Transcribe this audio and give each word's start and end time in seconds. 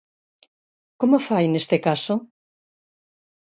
Como 0.99 1.17
fai 1.27 1.45
neste 1.49 1.77
caso? 1.87 2.13